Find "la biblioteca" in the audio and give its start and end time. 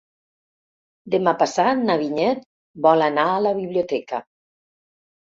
3.47-4.23